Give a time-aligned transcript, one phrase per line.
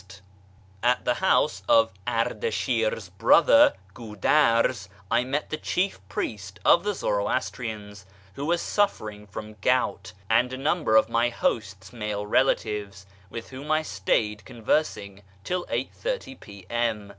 [0.01, 0.15] YEZD
[0.97, 6.95] 375 At the house of Ardashir's brother, Gudarz, I met the chief priest of the
[6.95, 13.51] Zoroastrians, who was suffering from gout, and a number of my host's male relatives, with
[13.51, 17.09] whom I stayed con versing till 8.30 P.M.